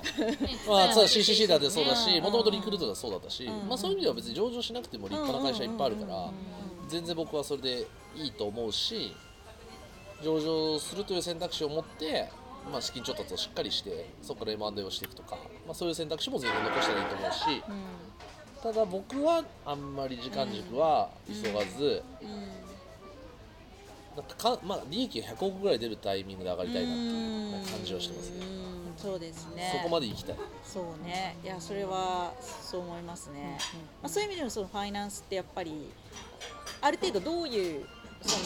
[0.67, 2.23] まあ、CCC だってそうだし、うん。
[2.23, 3.67] もともとリクルートだってそうだったし、うん。
[3.67, 6.29] まあ、そういう意味では別に上場しなくても立派な会社いっぱいあるから、
[6.89, 9.15] 全然僕はそれでいいと思うし、
[10.23, 12.29] 上場するという選択肢を持って、
[12.69, 17.63] まあ、資金調達をしっかりして、そこから M&A をしていくとか、まあ、そういう選択肢も全然残したらいいと思うし、
[18.61, 22.03] ただ僕はあんまり時間軸は急がず、
[24.15, 28.45] なんかかまあ、利益が100億ぐらい出るタイミングで上がりたいなっていう感じはしてますね。
[28.45, 28.71] うん
[29.01, 29.71] そうですね。
[29.75, 30.35] そこまで行きたい。
[30.63, 33.57] そうね、いやそれはそう思いますね。
[34.01, 35.89] まあ、そういう意味でもそのファイナンスってやっぱり
[36.81, 37.85] ある程度どういう
[38.21, 38.45] その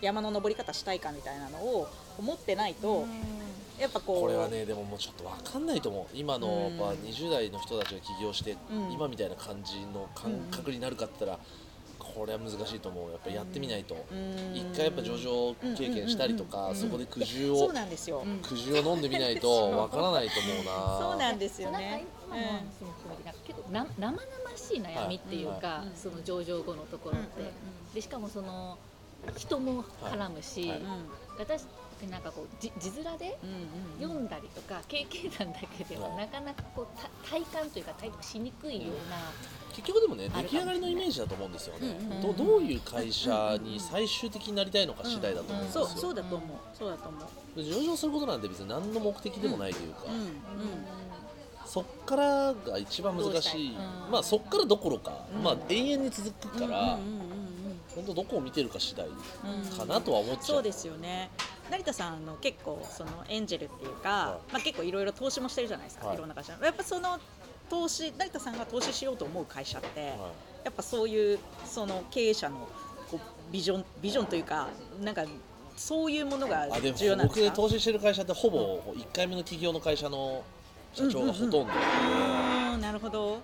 [0.00, 3.06] 山の登り方したいかみたいなのを思ってないと、
[3.78, 6.16] やっぱこうこれはねでももうちょっと分かんないと思う。
[6.16, 8.92] 今のやっぱうん20代の人たちが起業して、うん。
[8.92, 11.44] 今みたいな感じの感覚になるかって言ったら、
[11.98, 13.10] これは難しいと思う。
[13.10, 14.56] やっぱやってみないと、うん。
[14.56, 18.22] 一回やっぱ上場経験したりとか、うんそこで苦汁をそうなんですよ。
[18.24, 18.38] うん。
[18.38, 21.10] 苦汁を飲んでみないと分からないと思うな。
[21.10, 22.04] そうなんですよね。
[22.28, 22.36] の
[22.78, 24.22] その含めてなんか結構な生々
[24.56, 27.52] しい悩みっていうか、その上場後のところって、
[27.94, 28.78] でしかもその
[29.36, 30.72] 人も絡むし、
[31.38, 31.64] 私
[32.06, 36.16] なんかこうじ字面でうんうん読んだりとか経験談だけでははい。
[36.18, 39.16] なかなかこうた体感というか体得しにくいような、
[39.70, 46.50] 結局でもね出来上がりのイメージだと思うんですよね、うんどどういう会社に最終的になりたいのか次第だと思うんですよ、そうそうだと思う。
[46.76, 47.56] そうだと思う。
[47.56, 50.28] で上場することなんて別に何の目的でもないというか、うんうん
[51.64, 53.76] そっからが一番難しい。
[54.10, 55.42] まあそっからどころか、うん。
[55.42, 57.32] まあ永遠に続くから、うんうんうんうん
[57.94, 61.30] 本当どこを見てるか次第うんかなとは思っちゃう、そうですよね
[61.72, 66.16] 成田さんの結構そのエンジェルっていうか、はまあ、結構いろいろ投資もしてるじゃないですか、はい。
[66.16, 66.52] い、ろんな会社。
[66.62, 67.18] やっぱその
[67.70, 70.10] 投資成田さんが投資しようと思う会社って、はい。
[70.64, 72.68] やっぱそういうその経営者の
[73.10, 74.68] こうビジョンビジョンというか
[75.02, 75.24] なんか
[75.76, 77.40] そういうものが重要なんですか？
[77.40, 80.44] 僕で投資してる会社ってほぼ1回目の企業の会社の
[80.92, 82.80] 社長がほとんどなので、うん。
[82.82, 83.40] なるほど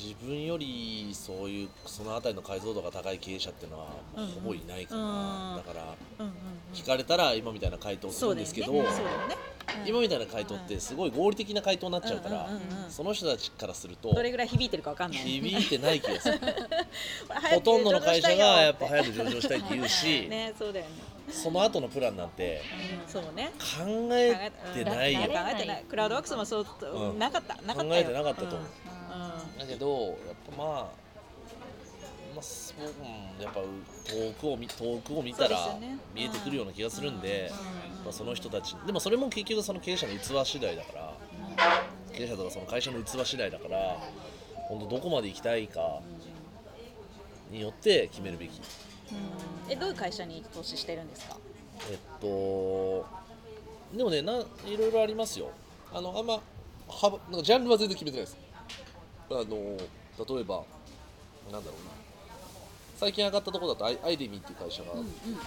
[0.00, 3.86] 自分よりそういうその辺りの解像度が高い経営者っていうのは
[4.36, 5.02] ほぼいないかうん。
[5.02, 6.26] な、だから
[6.72, 8.72] 聞かれたら今みたいな回答をするんですけど、
[9.84, 12.48] 今みたいな回答ってすごい合理的な回答になっちゃうから、
[12.88, 15.20] その人たちからするとどれぐらい響いてるかわかんない。
[15.20, 16.38] 響いてない気がする。
[17.50, 20.92] ほとんどの会社がやっぱ上早く上場したいって言うし、 ねそうだよね、
[21.28, 22.62] その後のプランなんて
[23.04, 23.50] うん、そうね。
[23.58, 25.22] 考えてないよ。
[25.22, 25.84] 考えてない。
[25.88, 27.18] クラウドワークスもそう、うん。
[27.18, 27.56] なかった。
[27.62, 27.88] なかったよ。
[27.88, 28.60] 考えてなかったと思う。
[28.92, 28.97] うん
[29.58, 30.16] だけどやっ
[30.56, 30.68] ぱまあ
[32.34, 33.60] まあそう、うん、やっぱ
[34.04, 35.76] 遠くを見遠くを見たら
[36.14, 38.04] 見えてくるような気がするんで、うん。
[38.04, 41.14] まあ、その人たちでもそれも結局その経営者の器次第だから
[42.12, 43.98] 経営者とかその会社の器次第だから
[44.68, 46.00] 本当どこまで行きたいか
[47.50, 48.60] によって決めるべき。
[49.70, 51.36] えどういう会社に投資してるんですか？
[51.90, 53.06] えっと
[53.96, 54.34] でもねな
[54.66, 55.50] いろいろありますよ。
[55.92, 56.40] あのあんま
[56.86, 58.36] 幅なんかジャンルは全然決めてないです
[59.30, 60.62] あの例えば
[61.52, 61.98] なんだろうな。
[62.96, 64.88] 最近上がったところだとアイアイデミーっていう会社が、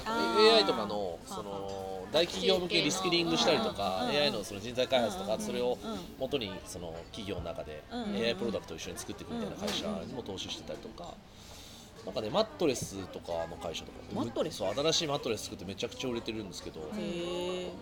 [0.06, 0.56] あー。
[0.56, 6.00] AI とかのその大企業向けリスキリングしたりとか、うん AI のその人材開発とか、うんそれをうん。
[6.17, 11.13] 元にその企業の中でうん AI プロダクトを一緒に作っていくみたいな会社にも投資してたりとか。
[12.04, 14.63] なんかね、マットレスとかの会社とかマットレス？
[14.63, 16.89] 新しいマットレス作ってめちゃくちゃ売れてるんですけど、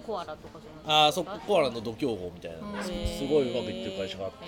[0.06, 2.92] コアラとかそのああそコアラの度胸号みたいなす
[3.28, 4.46] ごいうまくいってる会社があって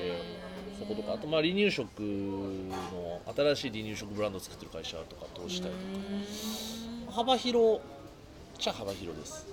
[0.81, 3.21] そことかあとまあ離乳食の
[3.55, 7.13] 新しい離乳食ブランドを作ってる会社とか投資したりとか。
[7.13, 7.81] 幅広っ
[8.57, 9.45] ちゃ幅広です。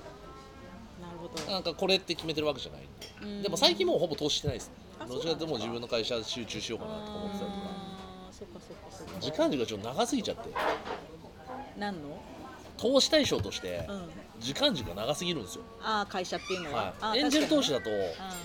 [1.02, 1.52] なるほど。
[1.52, 3.36] なんかこれって決めてるわけじゃないんで。
[3.36, 3.42] うん。
[3.42, 4.70] でも最近もうほぼ投資してないです。
[4.98, 5.38] あどちらか？
[5.38, 7.64] というともう自分の会社集中しようかなとか思ってたりとか。
[7.66, 9.20] あーそっかそっかそっか。
[9.20, 10.50] 時間軸がちょっと長すぎちゃって。
[11.76, 12.18] 何の？
[12.78, 13.86] 投資対象として。
[13.88, 14.08] うん
[14.40, 17.90] 時間軸が長すぎるんですよ、ああ会社っていうのは、はい、エンジェル投資だと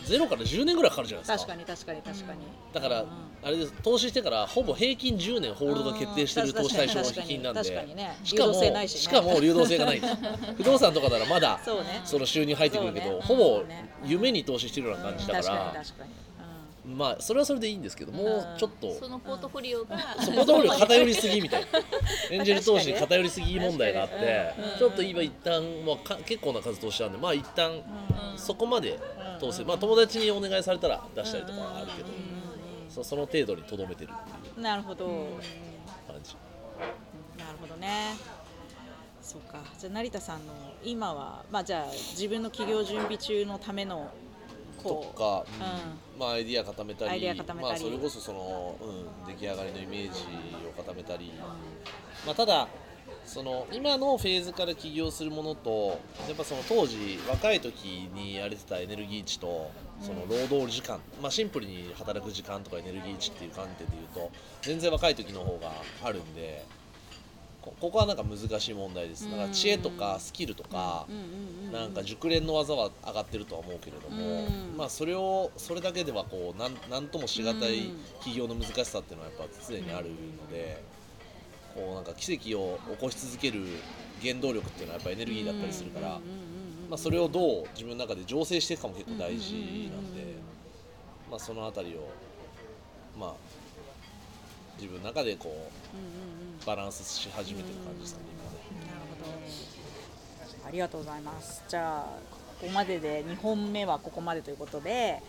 [0.06, 1.54] 0から10年ぐらいかかるじゃないですか。
[1.54, 2.40] 確かに確かに確かに。
[2.74, 3.08] だから、うん
[3.46, 7.88] あれです投資してからほぼ平均10年ホールドが決定してる投資対象確かに金なんでしかも
[8.24, 10.02] 流動性ないしかも流動性がない
[10.56, 11.60] 不動産とかならまだ
[12.06, 13.64] その収入入ってくるけど、ほぼ
[14.06, 16.12] 夢に投資してるような感じだか確かにら、確かに、
[16.86, 21.68] まあそれはそれでいいんですけどもうちょっと、そのポートフォリオがポートフォリオ偏りすぎみたいな。
[22.30, 27.76] エンジェル投資に偏りすぎ問題があってちょっと今一旦まあか結構な数投資したんでまあ一旦う
[28.36, 28.38] ん。
[28.38, 29.00] そこまで
[29.40, 32.10] 投資まあ友達にお願いされたら出したりとかはあるけど
[32.90, 34.58] そその程度にとどめてるっていう。
[34.58, 35.06] うんなるほど、
[36.08, 36.36] 感じ。
[37.38, 38.16] なるほどね。
[39.22, 39.60] そうか。
[39.80, 44.33] じゃあ成田さんの今はまあじゃあ自分の企業準備中のためのと
[44.84, 45.46] こうか、
[46.16, 47.72] うまあ、アイディア固めたアイデりア固めたり。
[47.72, 50.22] まあ、それこそその、うん、出来上がりのイメージ
[50.68, 51.32] を固めたり、
[52.26, 52.68] まあ、ただ
[53.26, 65.72] その今のフェーズから起業するものとやっぱその当時若い時にやれてたエネルギー値とその労働時間、まあ、シンプルに働く時間とかエネルギー値っていう観点でいうと全然若い時の方が
[66.04, 66.66] あるんで
[67.64, 69.32] こここはなんか難しい問題です。
[69.32, 71.08] だから知恵とかスキルとか、
[71.72, 74.78] なんか熟練の技は上がってるとは思うけれども、うん。
[74.78, 77.98] まあそれをそれだけではこうなんなんともしがたいうん。
[78.20, 80.16] 企業の難しさっていうのはやっぱ常にあるの
[80.52, 80.84] で、
[81.74, 83.64] こうなんか奇跡を起こし続ける
[84.22, 86.20] 原動力っていうのはやっぱエネルギーだったりするから、
[86.90, 89.54] まあそれをどう自分の中で醸成していくかも結構大事
[89.94, 90.36] なんで、
[91.30, 92.10] まあそのあたりを
[93.18, 93.34] まあ
[94.78, 95.98] 自分の中でこう
[96.66, 98.26] バランスし始めてる感じですかね
[98.72, 98.88] 今ね。
[98.88, 99.32] なるほ
[100.62, 102.04] どありがとうございますじゃあ
[102.60, 105.22] ここまでで2本目はここまでということで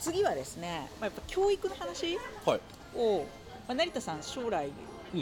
[0.00, 2.60] 次はですね、まあ、やっぱ教育の話はい。
[2.96, 3.26] を、
[3.68, 4.72] まあ、成田さん将来うん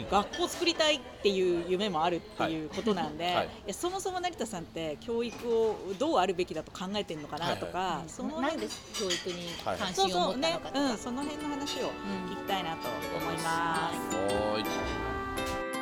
[0.09, 3.35] 学校を作りたいっていう夢もあるっていうことなんで、はい。
[3.35, 3.45] はい。
[3.45, 11.91] いやそもそも成田さんって教育をどうあるべきだと考えてるのかなとか、はそのなんで教育に関そう心を持そうねったのかとか、うん、その辺の話を
[12.29, 12.87] 聞きたいなと
[13.17, 14.15] 思います。
[14.15, 15.80] はーい